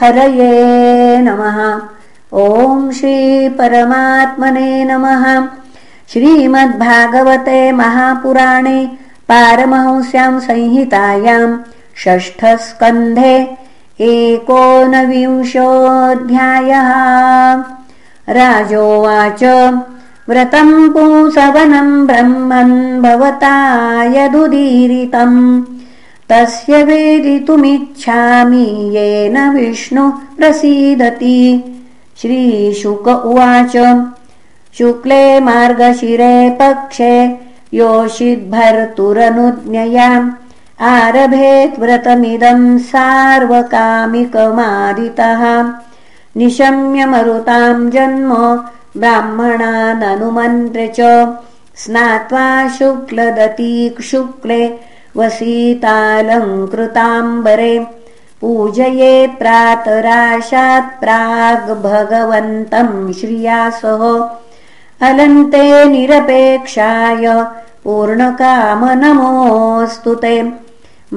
[0.00, 1.58] हरये नमः।
[2.38, 5.24] ॐ श्रीपरमात्मने नमः।
[6.12, 8.86] श्रीमद्भागवते महापुराणे
[9.28, 11.58] पारमहंस्यां संहितायाम्
[11.98, 13.36] षष्ठस्कन्धे
[14.00, 15.20] एकोनविंशोऽध्यायः।
[18.28, 19.44] राजोवाच
[20.28, 23.56] व्रतम् पुंसवनम् ब्रह्मन् भवता
[24.02, 25.64] यदुदीरितम्
[26.28, 31.64] तस्य वेदितुमिच्छामि येन विष्णु प्रसीदति।
[32.22, 34.06] श्रीशुक उवाच
[34.78, 37.36] शुक्ले मार्गशिरे पक्षे
[37.74, 40.30] योषिद्भर्तुरनुज्ञयाम्।
[40.80, 45.72] आरभेत् व्रतमिदम् सार्वकामिकमादितः।
[46.36, 48.62] निशम्य मरुताम् जन्म
[48.96, 51.28] ब्राह्मणाननुमन्त्र्य च
[51.76, 57.74] स्नात्वा शुक्लदतीक् शुक्ले वसीतालङ्कृताम्बरे
[58.40, 61.04] पूजये प्रातराशात्
[61.84, 64.02] भगवन्तम् श्रिया सह
[65.08, 67.24] अलन्ते निरपेक्षाय
[67.84, 70.36] पूर्णकामनमोऽस्तु ते।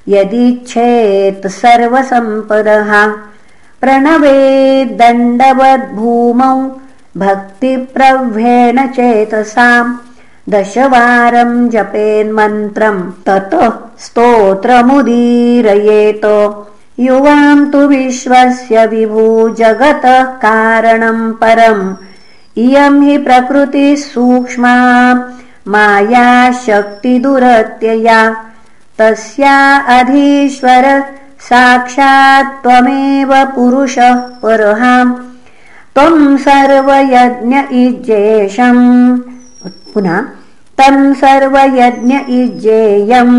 [0.08, 3.14] यदिच्छेत् सर्वसम्पदः।
[3.82, 6.70] प्रणवेद्दण्डवद्भूमौ
[7.18, 9.98] भक्तिप्रव्येण चेतसाम्।
[10.50, 16.22] दशवारम् जपेन्मन्त्रम् ततः स्तोत्रमुदीरयेत
[17.00, 19.24] युवाम् तु विश्वस्य विभू
[19.58, 21.84] जगतः कारणम् परम्।
[22.64, 24.74] इयम् हि प्रकृतिः सूक्ष्मा
[25.74, 26.30] माया
[26.66, 28.22] शक्तिदुरत्यया
[29.00, 29.58] तस्या
[29.98, 30.86] अधीश्वर
[31.50, 35.14] साक्षात् त्वमेव पुरुषः परहाम्
[35.98, 38.86] त्वम् सर्वयज्ञ इज्येषम्
[39.94, 40.22] पुनः
[40.82, 43.38] तम् सर्वयज्ञ इज्येयम्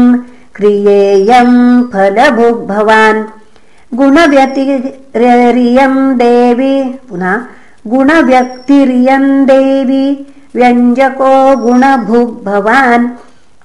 [0.56, 1.58] क्रियेयम्
[1.92, 3.24] फलभुग्भवान्
[3.94, 7.40] गुणव्यतिरियम् देवी पुनः
[7.86, 13.08] गुणव्यक्तिरियम् देवी व्यञ्जको गुणभुग्भवान्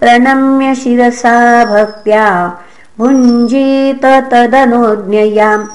[0.00, 2.58] प्रणम्य शिरसा भक्त्या
[2.98, 5.66] भुञ्जीत तदनुज्ञयाम्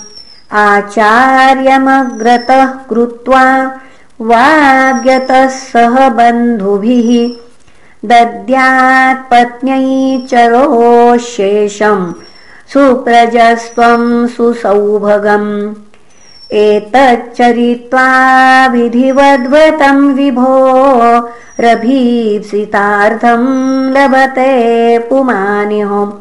[0.53, 3.71] आचार्यमग्रतः कृत्वा
[4.21, 7.44] वाग्यतः सह बन्धुभिः
[8.11, 9.87] दद्यात्पत्न्यै
[10.31, 12.13] चरोशेषम्
[12.73, 15.73] सुप्रजस्त्वं सुसौभगम्।
[16.53, 18.07] एतच्चरित्वा
[18.71, 20.55] विधिवद्वतं विभो
[21.59, 23.47] रभीप्सितार्थम्
[23.95, 24.51] लभते
[25.09, 26.11] पुमानिहोम्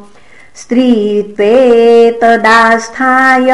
[0.61, 3.49] स्त्रीत्वेतदास्थाय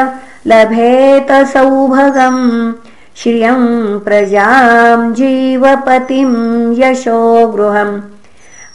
[0.47, 2.73] लभेत सौभगम्
[3.15, 3.63] श्रियं
[3.99, 6.31] प्रजां जीवपतिं
[6.79, 8.01] यशो गृहम्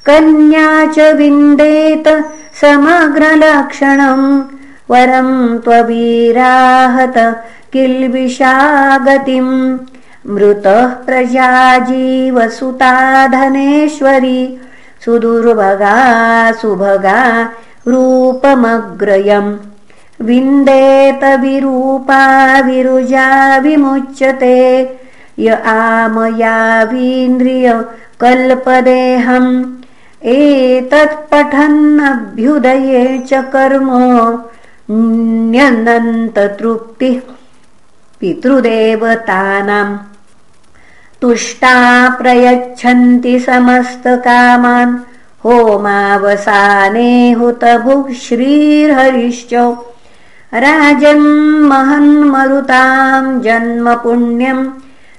[0.07, 2.25] कन्या च विन्देत
[2.61, 4.43] समग्रलक्षणम्
[4.91, 9.79] वरं त्ववीराहत किल्बिषागतिम्।
[10.31, 14.61] मृतः प्रजा जीवसुता धनेश्वरी
[15.05, 17.49] सुदुर्भगा सुभगा
[17.89, 19.57] रूपमग्रयम्।
[20.23, 24.99] विन्देत विरूपा विरुजा विमुच्यते
[25.39, 27.85] य आमयावीन्द्रिय
[28.21, 29.76] कल्पदेहम्
[30.27, 33.91] एतत्पठन्नभ्युदये च कर्म
[35.51, 37.21] न्यनन्ततृप्तिः
[38.21, 39.99] पितृदेवतानाम्।
[41.23, 44.99] तुष्टा प्रयच्छन्ति समस्तकामान्।
[45.45, 49.55] होमावसाने हुतभुः श्रीर्हरिश्च
[50.55, 54.71] राजन्महन्मरुताम् जन्म पुण्यम्